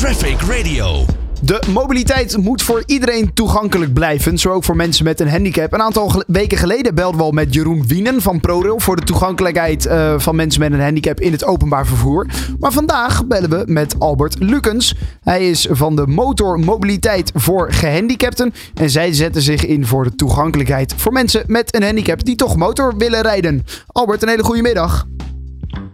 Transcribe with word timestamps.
Traffic 0.00 0.40
Radio. 0.40 1.04
De 1.42 1.62
mobiliteit 1.72 2.36
moet 2.36 2.62
voor 2.62 2.82
iedereen 2.86 3.32
toegankelijk 3.34 3.92
blijven, 3.92 4.38
zo 4.38 4.52
ook 4.52 4.64
voor 4.64 4.76
mensen 4.76 5.04
met 5.04 5.20
een 5.20 5.28
handicap. 5.28 5.72
Een 5.72 5.82
aantal 5.82 6.08
gel- 6.08 6.24
weken 6.26 6.58
geleden 6.58 6.94
belden 6.94 7.18
we 7.18 7.22
al 7.22 7.30
met 7.30 7.54
Jeroen 7.54 7.86
Wienen 7.86 8.22
van 8.22 8.40
ProRail 8.40 8.80
voor 8.80 8.96
de 8.96 9.02
toegankelijkheid 9.02 9.86
eh, 9.86 10.18
van 10.18 10.36
mensen 10.36 10.60
met 10.60 10.72
een 10.72 10.80
handicap 10.80 11.20
in 11.20 11.32
het 11.32 11.44
openbaar 11.44 11.86
vervoer. 11.86 12.26
Maar 12.58 12.72
vandaag 12.72 13.26
bellen 13.26 13.50
we 13.50 13.62
met 13.66 13.94
Albert 13.98 14.36
Lukens. 14.38 14.94
Hij 15.22 15.50
is 15.50 15.66
van 15.70 15.96
de 15.96 16.06
Motor 16.06 16.58
Mobiliteit 16.58 17.32
voor 17.34 17.72
Gehandicapten 17.72 18.52
en 18.74 18.90
zij 18.90 19.12
zetten 19.12 19.42
zich 19.42 19.66
in 19.66 19.86
voor 19.86 20.04
de 20.04 20.14
toegankelijkheid 20.14 20.94
voor 20.96 21.12
mensen 21.12 21.42
met 21.46 21.74
een 21.74 21.82
handicap 21.82 22.24
die 22.24 22.36
toch 22.36 22.56
motor 22.56 22.96
willen 22.96 23.22
rijden. 23.22 23.64
Albert, 23.86 24.22
een 24.22 24.28
hele 24.28 24.44
goede 24.44 24.62
middag. 24.62 25.06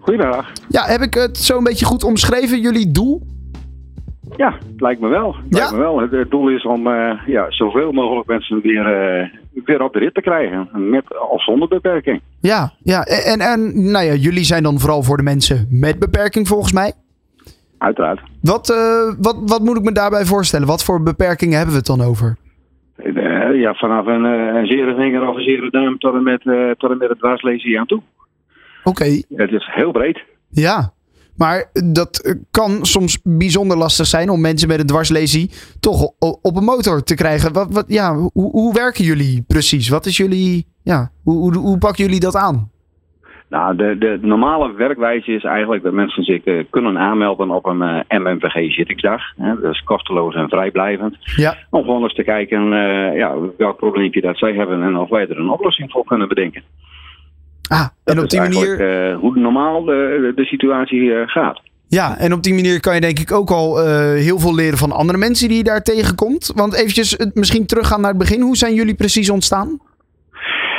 Goedemiddag. 0.00 0.52
Ja, 0.68 0.86
heb 0.86 1.02
ik 1.02 1.14
het 1.14 1.38
zo 1.38 1.58
een 1.58 1.64
beetje 1.64 1.84
goed 1.84 2.04
omschreven, 2.04 2.60
jullie 2.60 2.90
doel? 2.90 3.34
Ja, 4.36 4.54
lijkt 4.76 5.00
me 5.00 5.08
wel. 5.08 5.34
Ja? 5.34 5.58
lijkt 5.58 5.72
me 5.72 5.78
wel. 5.78 6.00
Het, 6.00 6.30
doel 6.30 6.48
is 6.48 6.64
om 6.64 6.86
eh, 6.86 7.20
ja, 7.26 7.46
zoveel 7.48 7.92
mogelijk 7.92 8.26
mensen 8.28 8.60
weer, 8.60 8.86
eh, 8.86 9.28
weer 9.64 9.82
op 9.82 9.92
de 9.92 9.98
rit 9.98 10.14
te 10.14 10.20
krijgen. 10.20 10.68
Met 10.72 11.04
of 11.30 11.42
zonder 11.44 11.68
beperking. 11.68 12.20
Ja, 12.40 12.72
ja. 12.82 13.02
En, 13.04 13.40
en 13.40 13.90
nou 13.90 14.04
ja, 14.04 14.12
jullie 14.14 14.44
zijn 14.44 14.62
dan 14.62 14.78
vooral 14.78 15.02
voor 15.02 15.16
de 15.16 15.22
mensen 15.22 15.66
met 15.70 15.98
beperking 15.98 16.48
volgens 16.48 16.72
mij. 16.72 16.92
Uiteraard. 17.78 18.20
Wat, 18.42 18.70
eh, 18.70 19.14
wat, 19.20 19.36
wat 19.46 19.60
moet 19.60 19.76
ik 19.76 19.82
me 19.82 19.92
daarbij 19.92 20.24
voorstellen? 20.24 20.66
Wat 20.66 20.84
voor 20.84 21.02
beperkingen 21.02 21.56
hebben 21.56 21.72
we 21.74 21.78
het 21.78 21.98
dan 21.98 22.00
over? 22.00 22.36
Ja, 23.52 23.74
vanaf 23.74 24.06
een, 24.06 24.24
een 24.24 24.66
zere 24.66 24.94
vinger 24.94 25.28
of 25.28 25.36
een 25.36 25.42
zere 25.42 25.70
duim 25.70 25.98
tot 25.98 26.14
en 26.14 26.22
met, 26.22 26.40
tot 26.78 26.90
en 26.90 26.98
met 26.98 27.08
het 27.08 27.18
dwarslezen 27.18 27.78
aan 27.78 27.86
toe. 27.86 28.02
Oké, 28.84 29.04
Het 29.34 29.52
is 29.52 29.68
heel 29.74 29.92
breed. 29.92 30.22
ja. 30.50 30.94
Maar 31.36 31.70
dat 31.92 32.18
eh, 32.18 32.34
kan 32.50 32.84
soms 32.84 33.20
bijzonder 33.22 33.76
lastig 33.76 34.06
zijn 34.06 34.30
om 34.30 34.40
mensen 34.40 34.68
met 34.68 34.80
een 34.80 34.86
dwarslesie 34.86 35.50
toch 35.80 36.10
op 36.18 36.56
een 36.56 36.64
motor 36.64 37.02
te 37.02 37.14
krijgen. 37.14 37.52
Wat, 37.52 37.72
wat, 37.72 37.84
ja, 37.88 38.14
hoe, 38.14 38.30
hoe 38.32 38.74
werken 38.74 39.04
jullie 39.04 39.44
precies? 39.46 39.88
Wat 39.88 40.06
is 40.06 40.16
jullie, 40.16 40.66
ja, 40.82 41.10
hoe, 41.22 41.36
hoe, 41.36 41.56
hoe 41.56 41.78
pakken 41.78 42.04
jullie 42.04 42.20
dat 42.20 42.36
aan? 42.36 42.70
Nou, 43.48 43.76
de, 43.76 43.98
de 43.98 44.18
normale 44.20 44.72
werkwijze 44.72 45.32
is 45.32 45.44
eigenlijk 45.44 45.82
dat 45.82 45.92
mensen 45.92 46.24
zich 46.24 46.44
eh, 46.44 46.64
kunnen 46.70 46.98
aanmelden 46.98 47.50
op 47.50 47.66
een 47.66 47.82
eh, 47.82 48.18
MMVG-zittingsdag. 48.18 49.22
Hè, 49.36 49.60
dus 49.60 49.82
kosteloos 49.82 50.34
en 50.34 50.48
vrijblijvend. 50.48 51.16
Ja, 51.36 51.56
Om 51.70 51.84
gewoon 51.84 52.02
eens 52.02 52.14
te 52.14 52.24
kijken 52.24 52.72
eh, 52.72 53.16
ja, 53.16 53.34
welk 53.58 53.76
probleempje 53.76 54.20
dat 54.20 54.38
zij 54.38 54.52
hebben 54.52 54.82
en 54.82 54.96
of 54.96 55.08
wij 55.08 55.28
er 55.28 55.38
een 55.38 55.50
oplossing 55.50 55.90
voor 55.90 56.04
kunnen 56.04 56.28
bedenken. 56.28 56.62
Ah, 57.68 57.80
en 57.80 57.88
Dat 58.04 58.18
op 58.18 58.24
is 58.24 58.30
die 58.30 58.40
manier... 58.40 58.80
eh, 59.10 59.16
hoe 59.16 59.38
normaal 59.38 59.84
de, 59.84 60.32
de 60.36 60.44
situatie 60.44 61.14
eh, 61.14 61.28
gaat. 61.28 61.60
Ja, 61.88 62.18
en 62.18 62.32
op 62.32 62.42
die 62.42 62.54
manier 62.54 62.80
kan 62.80 62.94
je 62.94 63.00
denk 63.00 63.18
ik 63.18 63.32
ook 63.32 63.50
al 63.50 63.80
eh, 63.80 64.12
heel 64.12 64.38
veel 64.38 64.54
leren 64.54 64.78
van 64.78 64.92
andere 64.92 65.18
mensen 65.18 65.48
die 65.48 65.56
je 65.56 65.64
daar 65.64 65.82
tegenkomt. 65.82 66.52
Want 66.54 66.74
eventjes 66.74 67.16
eh, 67.16 67.26
misschien 67.34 67.66
teruggaan 67.66 68.00
naar 68.00 68.10
het 68.10 68.18
begin. 68.18 68.40
Hoe 68.40 68.56
zijn 68.56 68.74
jullie 68.74 68.94
precies 68.94 69.30
ontstaan? 69.30 69.78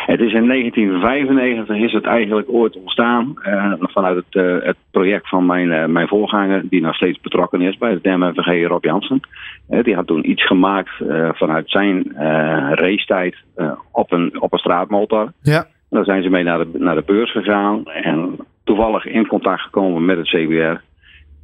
Het 0.05 0.19
is 0.19 0.33
in 0.33 0.47
1995 0.47 1.75
is 1.77 1.91
het 1.93 2.05
eigenlijk 2.05 2.47
ooit 2.49 2.75
ontstaan 2.75 3.33
eh, 3.41 3.73
vanuit 3.79 4.15
het, 4.15 4.43
eh, 4.45 4.55
het 4.67 4.75
project 4.91 5.29
van 5.29 5.45
mijn, 5.45 5.71
eh, 5.71 5.85
mijn 5.85 6.07
voorganger, 6.07 6.63
die 6.69 6.81
nog 6.81 6.95
steeds 6.95 7.19
betrokken 7.19 7.61
is 7.61 7.77
bij 7.77 7.91
het 7.91 8.03
DMVG, 8.03 8.67
Rob 8.67 8.83
Jansen. 8.83 9.19
Eh, 9.69 9.83
die 9.83 9.95
had 9.95 10.07
toen 10.07 10.29
iets 10.29 10.45
gemaakt 10.47 10.91
eh, 11.09 11.29
vanuit 11.33 11.69
zijn 11.69 12.15
eh 12.15 12.69
racetijd 12.71 13.35
eh, 13.55 13.71
op, 13.91 14.11
een, 14.11 14.41
op 14.41 14.53
een 14.53 14.59
straatmotor. 14.59 15.31
Ja. 15.41 15.65
Daar 15.89 16.03
zijn 16.05 16.23
ze 16.23 16.29
mee 16.29 16.43
naar 16.43 16.57
de, 16.57 16.67
naar 16.79 16.95
de 16.95 17.03
beurs 17.05 17.31
gegaan 17.31 17.85
en 17.85 18.35
toevallig 18.63 19.05
in 19.05 19.27
contact 19.27 19.61
gekomen 19.61 20.05
met 20.05 20.17
het 20.17 20.27
CBR. 20.27 20.81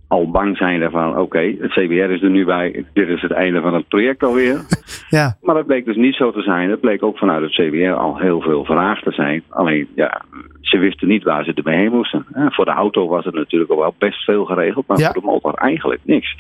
Al 0.07 0.31
bang 0.31 0.57
zijn 0.57 0.91
van, 0.91 1.17
oké, 1.17 1.39
het 1.59 1.71
CBR 1.71 2.11
is 2.11 2.21
er 2.21 2.29
nu 2.29 2.45
bij, 2.45 2.85
dit 2.93 3.07
is 3.07 3.21
het 3.21 3.31
einde 3.31 3.61
van 3.61 3.73
het 3.73 3.87
project 3.87 4.23
alweer. 4.23 4.61
Ja, 5.09 5.37
Maar 5.41 5.55
dat 5.55 5.65
bleek 5.65 5.85
dus 5.85 5.95
niet 5.95 6.15
zo 6.15 6.31
te 6.31 6.41
zijn. 6.41 6.69
Het 6.69 6.79
bleek 6.79 7.03
ook 7.03 7.17
vanuit 7.17 7.41
het 7.41 7.51
CBR 7.51 7.91
al 7.93 8.17
heel 8.17 8.41
veel 8.41 8.65
vraag 8.65 9.01
te 9.01 9.11
zijn. 9.11 9.43
Alleen, 9.49 9.87
ja, 9.95 10.21
ze 10.61 10.77
wisten 10.77 11.07
niet 11.07 11.23
waar 11.23 11.43
ze 11.43 11.53
ermee 11.53 11.77
heen 11.77 11.91
moesten. 11.91 12.25
Voor 12.33 12.65
de 12.65 12.71
auto 12.71 13.07
was 13.07 13.25
het 13.25 13.33
natuurlijk 13.33 13.71
al 13.71 13.77
wel 13.77 13.95
best 13.97 14.23
veel 14.23 14.45
geregeld, 14.45 14.87
maar 14.87 14.97
Ja. 14.99 15.11
voor 15.11 15.21
de 15.21 15.27
motor 15.27 15.53
eigenlijk 15.53 16.01
niks. 16.03 16.35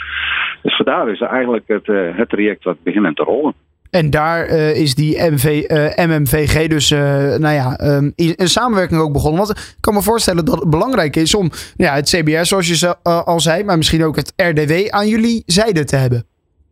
Dus 0.61 0.75
vandaar 0.75 1.09
is 1.09 1.21
eigenlijk 1.21 1.63
het, 1.67 1.89
eh, 1.89 2.15
het 2.17 2.29
traject 2.29 2.63
wat 2.63 2.83
beginnen 2.83 3.13
te 3.13 3.23
rollen. 3.23 3.53
En 3.93 4.09
daar 4.09 4.45
eh, 4.45 4.75
is 4.81 4.95
die 4.95 5.31
MV, 5.31 5.45
eh, 5.67 6.05
MMVG 6.07 6.67
dus 6.67 6.91
eh, 6.91 6.99
nou 7.37 7.53
ja, 7.53 7.77
i- 8.21 8.33
een 8.35 8.47
samenwerking 8.47 8.99
ook 9.01 9.13
begonnen. 9.13 9.45
Want 9.45 9.57
ik 9.57 9.75
kan 9.79 9.93
me 9.93 10.01
voorstellen 10.01 10.45
dat 10.45 10.59
het 10.59 10.69
belangrijk 10.69 11.15
is 11.15 11.35
om 11.35 11.49
ja, 11.75 11.93
het 11.93 12.09
CBR, 12.09 12.43
zoals 12.43 12.67
je 12.67 12.75
ze- 12.75 12.97
al 13.03 13.39
zei, 13.39 13.63
maar 13.63 13.77
misschien 13.77 14.03
ook 14.03 14.15
het 14.15 14.33
RDW 14.35 14.71
aan 14.89 15.07
jullie 15.07 15.43
zijde 15.45 15.83
te 15.83 15.95
hebben. 15.95 16.23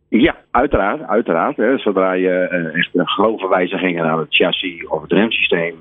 Ja, 0.08 0.36
uiteraard. 0.50 1.02
uiteraard 1.08 1.56
hè. 1.56 1.78
Zodra 1.78 2.12
je 2.12 2.30
echt 2.74 2.90
een 2.92 3.08
grove 3.08 3.48
wijzigingen 3.48 4.04
aan 4.04 4.18
het 4.18 4.34
chassis 4.34 4.86
of 4.88 5.02
het 5.02 5.12
remsysteem 5.12 5.74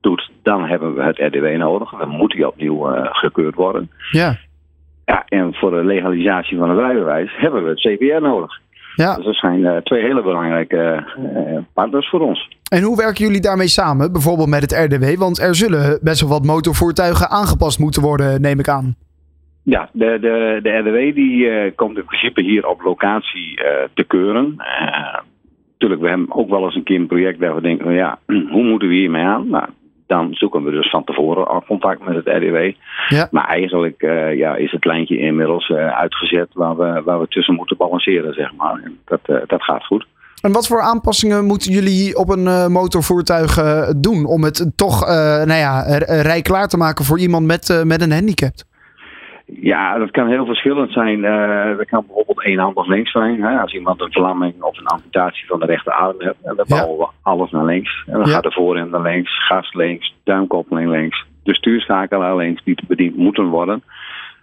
doet, 0.00 0.30
dan 0.42 0.64
hebben 0.64 0.94
we 0.94 1.02
het 1.02 1.18
RDW 1.18 1.56
nodig. 1.56 1.90
Dan 1.98 2.08
moet 2.08 2.30
die 2.32 2.46
opnieuw 2.48 2.86
gekeurd 3.02 3.54
worden. 3.54 3.90
Ja, 4.10 4.36
Ja, 5.04 5.24
en 5.28 5.54
voor 5.54 5.70
de 5.70 5.84
legalisatie 5.84 6.58
van 6.58 6.70
het 6.70 6.78
rijbewijs 6.78 7.30
hebben 7.36 7.62
we 7.64 7.68
het 7.70 7.78
CBR 7.80 8.20
nodig. 8.22 8.60
Ja. 8.94 9.16
Dus 9.16 9.24
dat 9.24 9.34
zijn 9.34 9.66
eh, 9.66 9.76
twee 9.76 10.02
hele 10.02 10.22
belangrijke 10.22 11.04
eh, 11.16 11.58
partners 11.74 12.08
voor 12.08 12.20
ons. 12.20 12.48
En 12.70 12.82
hoe 12.82 12.96
werken 12.96 13.24
jullie 13.24 13.40
daarmee 13.40 13.68
samen? 13.68 14.12
Bijvoorbeeld 14.12 14.48
met 14.48 14.60
het 14.60 14.72
RDW, 14.72 15.18
want 15.18 15.40
er 15.40 15.54
zullen 15.54 15.98
best 16.02 16.20
wel 16.20 16.30
wat 16.30 16.44
motorvoertuigen 16.44 17.30
aangepast 17.30 17.78
moeten 17.78 18.02
worden, 18.02 18.40
neem 18.40 18.58
ik 18.58 18.68
aan. 18.68 18.96
Ja, 19.62 19.88
de, 19.92 20.18
de, 20.20 20.60
de 20.62 20.70
RDW 20.70 21.14
die 21.14 21.48
eh, 21.48 21.72
komt 21.76 21.98
in 21.98 22.04
principe 22.04 22.42
hier 22.42 22.66
op 22.66 22.80
locatie 22.80 23.56
eh, 23.56 23.88
te 23.94 24.04
keuren. 24.04 24.54
Eh 24.56 25.18
natuurlijk, 25.80 26.00
we 26.00 26.08
hebben 26.08 26.36
ook 26.36 26.48
wel 26.48 26.64
eens 26.64 26.74
een 26.74 26.82
keer 26.82 27.00
een 27.00 27.06
project 27.06 27.38
waar 27.38 27.54
we 27.54 27.60
denken, 27.60 27.84
van, 27.84 27.94
ja, 27.94 28.18
hoe 28.52 28.62
moeten 28.62 28.88
we 28.88 28.94
hiermee 28.94 29.24
aan? 29.24 29.48
Nou, 29.48 29.68
dan 30.10 30.34
zoeken 30.34 30.64
we 30.64 30.70
dus 30.70 30.90
van 30.90 31.04
tevoren 31.04 31.46
al 31.48 31.64
contact 31.66 32.04
met 32.04 32.14
het 32.14 32.26
RDW. 32.26 32.72
Ja. 33.08 33.28
Maar 33.30 33.44
eigenlijk 33.44 34.02
eh, 34.02 34.36
ja, 34.36 34.56
is 34.56 34.72
het 34.72 34.84
lijntje 34.84 35.18
inmiddels 35.18 35.68
eh, 35.68 35.98
uitgezet 35.98 36.48
waar 36.52 36.76
we, 36.76 37.02
waar 37.04 37.20
we 37.20 37.28
tussen 37.28 37.54
moeten 37.54 37.76
balanceren, 37.76 38.34
zeg 38.34 38.54
maar. 38.56 38.80
En 38.84 38.98
dat, 39.04 39.20
eh, 39.22 39.36
dat 39.46 39.62
gaat 39.62 39.84
goed. 39.84 40.06
En 40.42 40.52
wat 40.52 40.66
voor 40.66 40.80
aanpassingen 40.80 41.44
moeten 41.44 41.72
jullie 41.72 42.16
op 42.16 42.28
een 42.28 42.72
motorvoertuig 42.72 43.54
doen 43.96 44.24
om 44.26 44.44
het 44.44 44.72
toch 44.76 45.06
nou 45.44 45.54
ja, 45.54 45.98
r- 45.98 46.22
rij 46.22 46.42
klaar 46.42 46.68
te 46.68 46.76
maken 46.76 47.04
voor 47.04 47.18
iemand 47.18 47.46
met, 47.46 47.82
met 47.84 48.02
een 48.02 48.12
handicap? 48.12 48.52
Ja, 49.52 49.98
dat 49.98 50.10
kan 50.10 50.28
heel 50.28 50.44
verschillend 50.46 50.92
zijn. 50.92 51.24
Eh 51.24 51.76
dat 51.76 51.86
kan 51.86 52.04
bijvoorbeeld 52.06 52.44
eenhandig 52.44 52.86
links 52.86 53.10
zijn. 53.10 53.42
Hè? 53.42 53.58
Als 53.60 53.72
iemand 53.74 54.00
een 54.00 54.12
verlamming 54.12 54.62
of 54.62 54.78
een 54.78 54.86
amputatie 54.86 55.46
van 55.46 55.60
de 55.60 55.66
rechterarm 55.66 56.14
heeft, 56.18 56.42
en 56.42 56.56
dan 56.56 56.64
Ja. 56.68 56.76
bouwen 56.76 56.98
we 56.98 57.06
alles 57.22 57.50
naar 57.50 57.64
links. 57.64 58.02
En 58.06 58.12
dan 58.12 58.26
Ja. 58.26 58.32
gaat 58.32 58.42
de 58.42 58.52
voorrem 58.52 58.90
naar 58.90 59.02
links, 59.02 59.46
gas 59.46 59.72
links, 59.74 60.14
duimkoppeling 60.24 60.90
links, 60.90 61.24
de 61.44 61.54
stuurschakelaar 61.54 62.36
links 62.36 62.64
die 62.64 62.78
bediend 62.88 63.16
moeten 63.16 63.44
worden. 63.44 63.82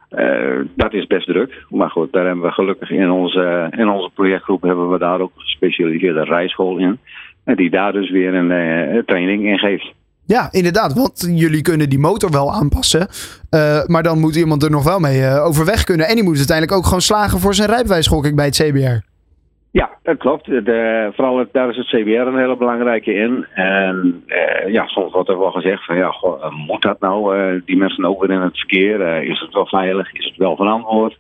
Eh, 0.10 0.60
dat 0.76 0.94
is 0.94 1.08
best 1.08 1.28
druk. 1.28 1.66
Maar 1.70 1.90
goed, 1.90 2.12
daar 2.12 2.26
hebben 2.26 2.44
we 2.44 2.52
gelukkig 2.52 2.90
in 2.90 3.12
onze, 3.12 3.68
in 3.78 3.90
onze 3.90 4.10
projectgroep 4.14 4.62
hebben 4.62 4.90
we 4.90 4.98
daar 4.98 5.20
ook 5.22 5.32
een 5.36 5.42
gespecialiseerde 5.42 6.24
rijschool 6.24 6.78
in. 6.78 7.00
En 7.44 7.56
die 7.56 7.70
daar 7.70 7.92
dus 7.94 8.10
weer 8.10 8.34
een 8.34 8.52
eh, 8.52 8.98
training 9.06 9.46
in 9.46 9.58
geeft. 9.60 9.94
Ja, 10.28 10.48
inderdaad, 10.52 10.94
want 10.94 11.28
jullie 11.36 11.62
kunnen 11.62 11.90
die 11.90 12.00
motor 12.00 12.32
wel 12.32 12.54
aanpassen. 12.54 13.08
eh, 13.50 13.86
maar 13.86 14.04
dan 14.04 14.20
moet 14.20 14.36
iemand 14.36 14.64
er 14.64 14.72
nog 14.72 14.84
wel 14.84 15.00
mee 15.00 15.22
eh, 15.22 15.46
overweg 15.46 15.84
kunnen. 15.84 16.08
En 16.08 16.16
die 16.16 16.24
moet 16.24 16.38
uiteindelijk 16.38 16.78
ook 16.78 16.86
gewoon 16.86 17.02
slagen 17.02 17.40
voor 17.40 17.54
zijn 17.54 17.70
rijbewijs, 17.70 18.08
gok 18.08 18.26
ik 18.26 18.36
bij 18.36 18.46
het 18.46 18.62
CBR. 18.62 19.06
Ja, 19.72 19.90
dat 20.04 20.18
klopt. 20.18 20.46
De, 20.46 21.12
vooral 21.16 21.46
daar 21.52 21.70
is 21.70 21.78
het 21.78 21.86
CBR 21.86 22.28
een 22.28 22.38
hele 22.38 22.58
belangrijke 22.58 23.14
in. 23.14 23.46
En 23.54 24.24
eh, 24.28 24.72
ja, 24.72 24.88
soms 24.88 25.12
wordt 25.12 25.30
er 25.30 25.40
wel 25.40 25.52
gezegd 25.52 25.86
van 25.86 25.98
ja, 25.98 26.14
moet 26.68 26.82
dat 26.82 27.00
nou? 27.00 27.62
Die 27.66 27.78
mensen 27.78 28.06
ook 28.06 28.22
weer 28.22 28.36
in 28.36 28.42
het 28.42 28.58
verkeer. 28.58 29.24
Is 29.24 29.40
het 29.40 29.54
wel 29.54 29.68
veilig? 29.68 30.14
Is 30.14 30.26
het 30.26 30.38
wel 30.38 30.56
verantwoord? 30.56 31.18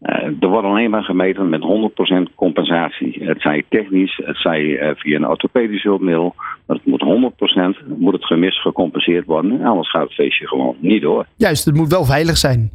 Eh, 0.00 0.24
er 0.40 0.48
wordt 0.48 0.66
alleen 0.66 0.90
maar 0.90 1.02
gemeten 1.02 1.48
met 1.48 1.62
100% 1.62 2.34
compensatie. 2.34 3.24
Het 3.24 3.40
zij 3.40 3.64
technisch, 3.68 4.20
het 4.24 4.36
zij 4.36 4.78
eh, 4.78 4.90
via 4.96 5.16
een 5.16 5.28
orthopedisch 5.28 5.82
hulpmiddel. 5.82 6.34
Maar 6.66 6.76
het 6.76 6.86
moet 6.86 7.02
100% 7.02 7.98
moet 7.98 8.12
het 8.12 8.24
gemis 8.24 8.60
gecompenseerd 8.60 9.26
worden. 9.26 9.62
Anders 9.64 9.90
gaat 9.90 10.02
het 10.02 10.14
feestje 10.14 10.46
gewoon 10.48 10.76
niet 10.78 11.02
door. 11.02 11.26
Juist, 11.36 11.64
het 11.64 11.74
moet 11.74 11.92
wel 11.92 12.04
veilig 12.04 12.36
zijn. 12.36 12.70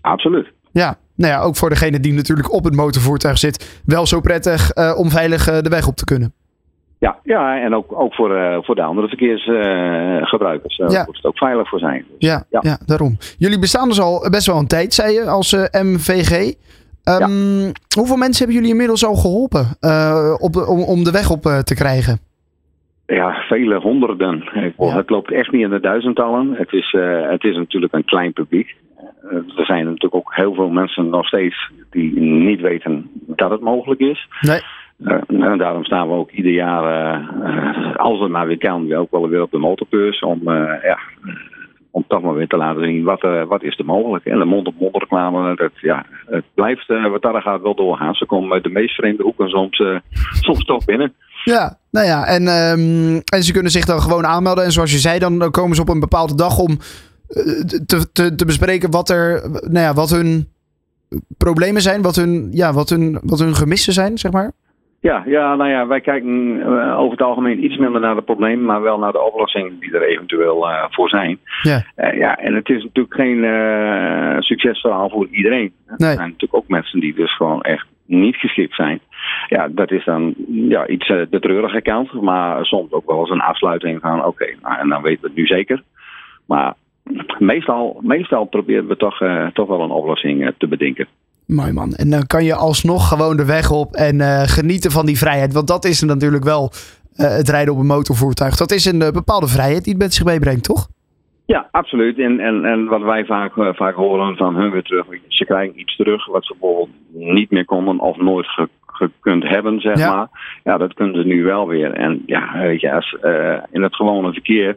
Absoluut. 0.00 0.52
Ja, 0.72 0.94
nou 1.16 1.32
ja, 1.32 1.40
ook 1.40 1.56
voor 1.56 1.68
degene 1.68 2.00
die 2.00 2.12
natuurlijk 2.12 2.52
op 2.52 2.64
het 2.64 2.74
motorvoertuig 2.74 3.38
zit, 3.38 3.82
wel 3.86 4.06
zo 4.06 4.20
prettig 4.20 4.70
eh, 4.70 4.94
om 4.98 5.10
veilig 5.10 5.44
de 5.44 5.70
weg 5.70 5.86
op 5.88 5.96
te 5.96 6.04
kunnen. 6.04 6.32
Ja, 6.98 7.18
ja 7.22 7.60
en 7.62 7.74
ook, 7.74 8.00
ook 8.00 8.14
voor, 8.14 8.60
voor 8.64 8.74
de 8.74 8.82
andere 8.82 9.08
verkeersgebruikers 9.08 10.76
Ja. 10.76 11.04
moet 11.06 11.16
het 11.16 11.24
ook 11.24 11.38
veilig 11.38 11.68
voor 11.68 11.78
zijn. 11.78 12.04
Dus, 12.08 12.28
Ja, 12.30 12.44
ja. 12.50 12.60
Ja. 12.62 12.78
daarom. 12.86 13.16
Jullie 13.38 13.58
bestaan 13.58 13.88
dus 13.88 14.00
al 14.00 14.30
best 14.30 14.46
wel 14.46 14.58
een 14.58 14.66
tijd, 14.66 14.94
zei 14.94 15.12
je, 15.12 15.24
als 15.24 15.52
eh, 15.52 15.80
Ehm, 17.04 17.72
Hoeveel 17.96 18.16
mensen 18.16 18.38
hebben 18.38 18.54
jullie 18.54 18.70
inmiddels 18.70 19.04
al 19.04 19.14
geholpen 19.14 19.66
eh, 19.80 20.34
op 20.38 20.52
de, 20.52 20.66
om, 20.66 20.82
om 20.82 21.04
de 21.04 21.10
weg 21.10 21.30
op 21.30 21.46
eh, 21.46 21.58
te 21.58 21.74
krijgen? 21.74 22.18
Ja, 23.06 23.32
vele 23.48 23.80
honderden. 23.80 24.44
Ja. 24.78 24.96
Het 24.96 25.10
loopt 25.10 25.32
echt 25.32 25.52
niet 25.52 25.62
in 25.62 25.70
de 25.70 25.80
duizendtallen. 25.80 26.54
Het 26.54 26.72
is, 26.72 26.92
eh, 26.92 27.30
het 27.30 27.44
is 27.44 27.56
natuurlijk 27.56 27.92
een 27.92 28.04
klein 28.04 28.32
publiek. 28.32 28.76
er 29.56 29.64
zijn 29.64 29.84
natuurlijk 29.84 30.14
ook 30.14 30.34
heel 30.34 30.54
veel 30.54 30.68
mensen 30.68 31.08
nog 31.08 31.26
steeds 31.26 31.70
die 31.90 32.20
niet 32.20 32.60
weten 32.60 33.10
dat 33.12 33.50
het 33.50 33.60
mogelijk 33.60 34.00
is. 34.00 34.28
Nee. 34.40 34.60
en 35.28 35.58
daarom 35.58 35.84
staan 35.84 36.08
we 36.08 36.14
ook 36.14 36.30
ieder 36.30 36.52
jaar, 36.52 36.84
als 37.96 38.20
het 38.20 38.30
maar 38.30 38.46
weer 38.46 38.58
kan, 38.58 38.86
weer 38.86 38.98
ook 38.98 39.10
wel 39.10 39.28
weer 39.28 39.42
op 39.42 39.50
de 39.50 39.58
motorbeurs 39.58 40.20
om 40.20 40.40
ja, 40.82 40.98
om 41.90 42.04
toch 42.08 42.22
maar 42.22 42.34
weer 42.34 42.48
te 42.48 42.56
laten 42.56 42.84
zien 42.84 43.04
wat, 43.04 43.24
uh, 43.24 43.44
wat 43.44 43.62
is 43.62 43.78
er 43.78 43.84
mogelijk. 43.84 44.24
En 44.24 44.38
de 44.38 44.44
mond-op-mond 44.44 44.96
reclame, 44.96 45.56
dat, 45.56 45.70
ja, 45.80 46.06
het 46.26 46.44
blijft 46.54 46.88
uh, 46.88 47.10
wat 47.10 47.22
daar 47.22 47.42
gaat 47.42 47.62
wel 47.62 47.74
doorgaan. 47.74 48.14
Ze 48.14 48.26
komen 48.26 48.52
uit 48.52 48.62
de 48.62 48.70
meest 48.70 48.94
vreemde 48.94 49.22
hoeken 49.22 49.48
soms, 49.48 49.82
soms 50.40 50.64
toch 50.64 50.84
binnen. 50.84 51.14
Ja, 51.44 51.78
nou 51.90 52.06
ja, 52.06 52.26
en, 52.26 52.48
um, 52.48 53.20
en 53.24 53.42
ze 53.42 53.52
kunnen 53.52 53.72
zich 53.72 53.84
dan 53.84 54.00
gewoon 54.00 54.26
aanmelden. 54.26 54.64
En 54.64 54.72
zoals 54.72 54.92
je 54.92 54.98
zei, 54.98 55.18
dan 55.18 55.50
komen 55.50 55.76
ze 55.76 55.82
op 55.82 55.88
een 55.88 56.00
bepaalde 56.00 56.34
dag 56.34 56.58
om 56.58 56.78
te, 57.86 58.06
te, 58.12 58.34
te 58.34 58.44
bespreken 58.44 58.90
wat, 58.90 59.08
er, 59.08 59.50
nou 59.50 59.84
ja, 59.84 59.94
wat 59.94 60.10
hun 60.10 60.48
problemen 61.38 61.82
zijn, 61.82 62.02
wat 62.02 62.16
hun, 62.16 62.48
ja, 62.52 62.72
wat, 62.72 62.88
hun, 62.88 63.18
wat 63.22 63.38
hun 63.38 63.54
gemissen 63.54 63.92
zijn, 63.92 64.18
zeg 64.18 64.32
maar. 64.32 64.52
Ja, 65.00 65.22
ja, 65.26 65.54
nou 65.54 65.70
ja, 65.70 65.86
wij 65.86 66.00
kijken 66.00 66.56
uh, 66.56 66.98
over 66.98 67.10
het 67.10 67.22
algemeen 67.22 67.64
iets 67.64 67.76
minder 67.76 68.00
naar 68.00 68.14
de 68.14 68.22
problemen, 68.22 68.64
maar 68.64 68.82
wel 68.82 68.98
naar 68.98 69.12
de 69.12 69.22
oplossingen 69.22 69.78
die 69.78 69.94
er 69.94 70.02
eventueel 70.02 70.68
uh, 70.68 70.84
voor 70.90 71.08
zijn. 71.08 71.38
Ja. 71.62 71.84
Uh, 71.96 72.18
ja, 72.18 72.36
en 72.36 72.54
het 72.54 72.68
is 72.68 72.82
natuurlijk 72.82 73.14
geen 73.14 74.42
succesverhaal 74.42 75.10
voor 75.10 75.28
iedereen. 75.30 75.72
Nee. 75.86 76.10
Er 76.10 76.16
zijn 76.16 76.18
natuurlijk 76.18 76.54
ook 76.54 76.68
mensen 76.68 77.00
die 77.00 77.14
dus 77.14 77.36
gewoon 77.36 77.62
echt 77.62 77.86
niet 78.06 78.36
geschikt 78.36 78.74
zijn. 78.74 79.00
Ja, 79.48 79.68
dat 79.68 79.90
is 79.90 80.04
dan 80.04 80.34
ja, 80.48 80.86
iets 80.86 81.06
de 81.06 81.40
treurige 81.40 81.82
kant, 81.82 82.12
maar 82.12 82.64
soms 82.64 82.92
ook 82.92 83.06
wel 83.06 83.20
eens 83.20 83.30
een 83.30 83.40
afsluiting 83.40 84.00
van 84.00 84.18
oké, 84.18 84.26
okay, 84.26 84.56
nou, 84.62 84.78
en 84.78 84.88
dan 84.88 85.02
weten 85.02 85.20
we 85.20 85.26
het 85.26 85.36
nu 85.36 85.46
zeker. 85.46 85.82
Maar 86.46 86.74
meestal, 87.38 88.00
meestal 88.02 88.44
proberen 88.44 88.86
we 88.86 88.96
toch, 88.96 89.18
toch 89.52 89.68
wel 89.68 89.80
een 89.80 89.90
oplossing 89.90 90.54
te 90.58 90.68
bedenken. 90.68 91.06
Mooi 91.50 91.72
man. 91.72 91.92
En 91.92 92.10
dan 92.10 92.26
kan 92.26 92.44
je 92.44 92.54
alsnog 92.54 93.08
gewoon 93.08 93.36
de 93.36 93.44
weg 93.44 93.70
op 93.70 93.92
en 93.92 94.14
uh, 94.18 94.42
genieten 94.42 94.90
van 94.90 95.06
die 95.06 95.18
vrijheid. 95.18 95.52
Want 95.52 95.66
dat 95.66 95.84
is 95.84 96.02
natuurlijk 96.02 96.44
wel 96.44 96.70
uh, 97.16 97.36
het 97.36 97.48
rijden 97.48 97.74
op 97.74 97.80
een 97.80 97.86
motorvoertuig. 97.86 98.56
Dat 98.56 98.70
is 98.70 98.84
een 98.84 99.00
uh, 99.00 99.08
bepaalde 99.10 99.46
vrijheid 99.46 99.84
die 99.84 99.92
het 99.92 100.02
met 100.02 100.14
zich 100.14 100.24
meebrengt, 100.24 100.64
toch? 100.64 100.88
Ja, 101.46 101.68
absoluut. 101.70 102.18
En, 102.18 102.40
en, 102.40 102.64
en 102.64 102.84
wat 102.84 103.02
wij 103.02 103.24
vaak, 103.24 103.52
vaak 103.76 103.94
horen 103.94 104.36
van 104.36 104.54
hun 104.56 104.70
weer 104.70 104.82
terug. 104.82 105.06
Ze 105.28 105.44
krijgen 105.44 105.80
iets 105.80 105.96
terug 105.96 106.26
wat 106.26 106.44
ze 106.44 106.54
bijvoorbeeld 106.60 106.88
niet 107.12 107.50
meer 107.50 107.64
konden 107.64 107.98
of 108.00 108.16
nooit 108.16 108.46
ge, 108.46 108.68
gekund 108.86 109.48
hebben, 109.48 109.80
zeg 109.80 109.98
Ja. 109.98 110.14
maar. 110.14 110.28
Ja, 110.64 110.76
dat 110.76 110.94
kunnen 110.94 111.22
ze 111.22 111.26
nu 111.26 111.44
wel 111.44 111.66
weer. 111.68 111.92
En 111.92 112.22
ja, 112.26 112.58
weet 112.58 112.80
je, 112.80 112.92
als, 112.92 113.16
in 113.70 113.82
het 113.82 113.96
gewone 113.96 114.32
verkeer... 114.32 114.76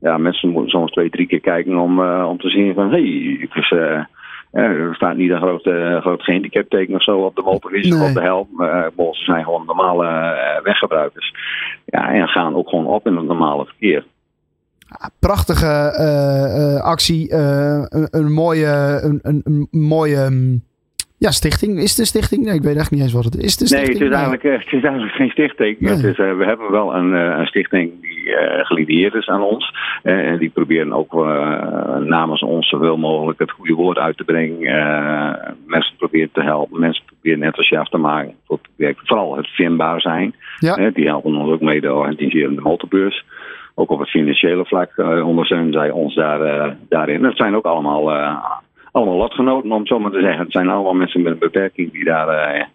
Ja, 0.00 0.18
mensen 0.18 0.48
moeten 0.48 0.70
soms 0.70 0.90
twee, 0.90 1.10
drie 1.10 1.26
keer 1.26 1.40
kijken 1.40 1.76
om, 1.76 2.00
om 2.00 2.38
te 2.38 2.48
zien 2.48 2.74
van... 2.74 2.90
Hé, 2.90 3.00
hey, 3.00 3.48
dus, 3.54 3.72
er 4.56 4.94
staat 4.94 5.16
niet 5.16 5.30
een 5.30 5.40
groot, 5.40 5.66
uh, 5.66 6.00
groot 6.00 6.22
gehandicapteken 6.22 6.94
of 6.94 7.02
zo 7.02 7.18
op 7.18 7.36
de 7.36 7.42
of 7.42 7.70
Nee. 7.70 8.08
op 8.08 8.14
de 8.14 8.20
helm. 8.20 8.48
Uh, 8.58 8.84
ze 8.96 9.24
zijn 9.24 9.44
gewoon 9.44 9.66
normale 9.66 10.04
uh, 10.06 10.62
weggebruikers. 10.62 11.34
Ja, 11.84 12.12
en 12.12 12.28
gaan 12.28 12.54
ook 12.54 12.68
gewoon 12.68 12.86
op 12.86 13.06
in 13.06 13.16
het 13.16 13.26
normale 13.26 13.64
verkeer. 13.64 14.04
Ja, 14.78 15.10
prachtige 15.20 15.96
uh, 16.00 16.84
actie. 16.84 17.32
Een, 17.32 18.08
een, 18.10 18.32
mooie, 18.32 19.00
een, 19.02 19.18
een, 19.22 19.40
een 19.44 19.68
mooie 19.70 20.24
um, 20.24 20.62
ja, 21.18 21.30
stichting. 21.30 21.78
Is 21.78 21.90
het 21.90 21.98
een 21.98 22.06
stichting? 22.06 22.44
Nee, 22.44 22.54
ik 22.54 22.62
weet 22.62 22.76
echt 22.76 22.90
niet 22.90 23.02
eens 23.02 23.12
wat 23.12 23.24
het 23.24 23.36
is. 23.36 23.58
nee, 23.58 23.80
het 23.80 24.00
is, 24.00 24.10
eigenlijk, 24.10 24.42
het 24.42 24.72
is 24.72 24.82
eigenlijk 24.82 25.14
geen 25.14 25.30
stichting. 25.30 25.80
Nee. 25.80 25.94
Het 25.94 26.04
is, 26.04 26.16
we 26.16 26.44
hebben 26.46 26.70
wel 26.70 26.94
een, 26.94 27.12
een 27.12 27.46
stichting 27.46 27.92
die 28.26 28.64
gelieerd 28.64 29.14
is 29.14 29.28
aan 29.28 29.42
ons. 29.42 29.74
en 30.02 30.38
die 30.38 30.50
proberen 30.50 30.92
ook 30.92 31.14
namens 32.04 32.42
ons 32.42 32.68
zoveel 32.68 32.96
mogelijk 32.96 33.38
het 33.38 33.50
goede 33.50 33.74
woord 33.74 33.98
uit 33.98 34.16
te 34.16 34.24
brengen. 34.24 34.58
mensen 35.66 35.96
proberen 35.96 36.30
te 36.32 36.42
helpen. 36.42 36.80
Mensen 36.80 37.04
proberen 37.04 37.42
enthousiast 37.42 37.90
te 37.90 37.98
maken. 37.98 38.34
Voor 38.46 38.58
het 38.62 38.68
project. 38.76 39.00
Vooral 39.04 39.36
het 39.36 39.48
vindbaar 39.48 40.00
zijn. 40.00 40.34
Ja. 40.58 40.90
die 40.90 41.06
helpen 41.06 41.34
ons 41.34 41.50
ook 41.50 41.60
mee 41.60 41.80
te 41.80 41.94
organiseren 41.94 42.54
de 42.54 42.60
motorbeurs. 42.60 43.24
Ook 43.78 43.90
op 43.90 43.98
het 43.98 44.10
financiële 44.10 44.64
vlak 44.64 44.96
uh, 44.96 45.26
ondersteunen 45.26 45.72
zij 45.72 45.90
ons 45.90 46.14
daar, 46.14 46.40
uh, 46.40 46.72
daarin. 46.88 47.22
Dat 47.22 47.36
zijn 47.36 47.56
ook 47.56 47.64
allemaal, 47.64 48.12
uh, 48.12 48.44
allemaal 48.92 49.16
lotgenoten, 49.16 49.72
om 49.72 49.78
het 49.78 49.88
zo 49.88 49.98
maar 49.98 50.10
te 50.10 50.20
zeggen. 50.20 50.42
Het 50.42 50.52
zijn 50.52 50.68
allemaal 50.68 50.94
mensen 50.94 51.22
met 51.22 51.32
een 51.32 51.38
beperking 51.38 51.92
die 51.92 52.04
daar, 52.04 52.68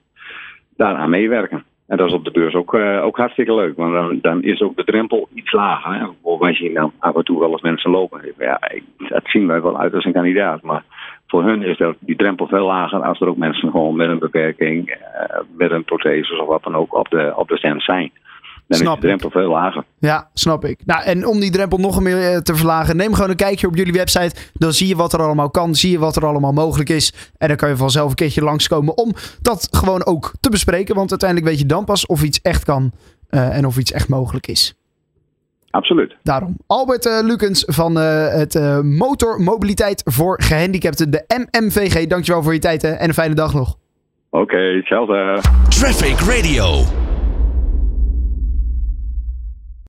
daaraan 0.77 1.09
meewerken. 1.09 1.63
En 1.91 1.97
dat 1.97 2.07
is 2.07 2.13
op 2.13 2.23
de 2.23 2.31
beurs 2.31 2.53
ook, 2.53 2.73
ook 2.73 3.17
hartstikke 3.17 3.55
leuk, 3.55 3.77
want 3.77 4.23
dan, 4.23 4.43
is 4.43 4.61
ook 4.61 4.75
de 4.75 4.83
drempel 4.83 5.27
iets 5.33 5.51
lager. 5.51 5.93
Hè? 5.93 6.37
Wij 6.39 6.53
zien 6.53 6.73
dan 6.73 6.91
af 6.99 7.15
en 7.15 7.23
toe 7.23 7.39
wel 7.39 7.51
eens 7.51 7.61
mensen 7.61 7.91
lopen. 7.91 8.33
Ja, 8.37 8.59
dat 8.97 9.21
zien 9.23 9.47
wij 9.47 9.61
wel 9.61 9.79
uit 9.79 9.93
als 9.93 10.05
een 10.05 10.13
kandidaat, 10.13 10.61
maar 10.61 10.83
voor 11.27 11.43
hun 11.43 11.63
is 11.63 11.77
dat, 11.77 11.95
die 11.99 12.15
drempel 12.15 12.47
veel 12.47 12.65
lager 12.65 13.01
als 13.01 13.19
er 13.19 13.27
ook 13.27 13.37
mensen 13.37 13.71
gewoon 13.71 13.95
met 13.95 14.09
een 14.09 14.19
beperking, 14.19 14.97
met 15.57 15.71
een 15.71 15.83
prothese 15.83 16.41
of 16.41 16.47
wat 16.47 16.63
dan 16.63 16.75
ook 16.75 16.95
op 16.95 17.09
de, 17.09 17.33
op 17.35 17.47
de 17.47 17.57
stand 17.57 17.83
zijn. 17.83 18.11
Dan 18.71 18.79
Snap 18.79 18.95
is 18.95 19.01
de 19.01 19.07
drempel 19.07 19.29
veel 19.29 19.49
lager. 19.49 19.83
Ja, 19.99 20.29
snap 20.33 20.65
ik. 20.65 20.79
Nou, 20.85 21.03
en 21.03 21.27
om 21.27 21.39
die 21.39 21.51
drempel 21.51 21.77
nog 21.77 22.01
meer 22.01 22.41
te 22.41 22.55
verlagen, 22.55 22.97
neem 22.97 23.13
gewoon 23.13 23.29
een 23.29 23.35
kijkje 23.35 23.67
op 23.67 23.75
jullie 23.75 23.93
website. 23.93 24.35
Dan 24.53 24.73
zie 24.73 24.87
je 24.87 24.95
wat 24.95 25.13
er 25.13 25.21
allemaal 25.21 25.49
kan, 25.49 25.75
zie 25.75 25.91
je 25.91 25.99
wat 25.99 26.15
er 26.15 26.25
allemaal 26.25 26.51
mogelijk 26.51 26.89
is. 26.89 27.31
En 27.37 27.47
dan 27.47 27.57
kan 27.57 27.69
je 27.69 27.77
vanzelf 27.77 28.09
een 28.09 28.15
keertje 28.15 28.43
langskomen 28.43 28.97
om 28.97 29.13
dat 29.41 29.67
gewoon 29.71 30.05
ook 30.05 30.31
te 30.39 30.49
bespreken. 30.49 30.95
Want 30.95 31.09
uiteindelijk 31.09 31.49
weet 31.49 31.59
je 31.59 31.65
dan 31.65 31.85
pas 31.85 32.05
of 32.05 32.23
iets 32.23 32.41
echt 32.41 32.63
kan 32.65 32.91
uh, 33.29 33.57
en 33.57 33.65
of 33.65 33.77
iets 33.77 33.91
echt 33.91 34.09
mogelijk 34.09 34.47
is. 34.47 34.75
Absoluut. 35.69 36.15
Daarom. 36.23 36.57
Albert 36.67 37.05
uh, 37.05 37.19
Lukens 37.23 37.63
van 37.67 37.97
uh, 37.97 38.27
het 38.27 38.55
uh, 38.55 38.79
Motormobiliteit 38.79 40.01
voor 40.05 40.41
Gehandicapten, 40.41 41.11
de 41.11 41.23
MMVG. 41.27 42.07
Dankjewel 42.07 42.43
voor 42.43 42.53
je 42.53 42.59
tijd 42.59 42.81
hè? 42.81 42.89
en 42.89 43.07
een 43.07 43.13
fijne 43.13 43.35
dag 43.35 43.53
nog. 43.53 43.77
Oké, 44.29 44.43
okay, 44.43 44.75
hetzelfde. 44.75 45.39
Traffic 45.69 46.19
Radio. 46.19 46.65